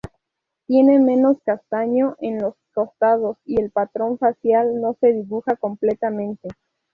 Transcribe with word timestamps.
Tiene 0.65 0.97
menos 0.99 1.37
castaño 1.45 2.15
en 2.21 2.39
los 2.41 2.55
costados 2.73 3.37
y 3.45 3.61
el 3.61 3.69
patrón 3.69 4.17
facial 4.17 4.81
no 4.81 4.97
se 4.99 5.13
dibuja 5.13 5.55
completamente. 5.57 6.49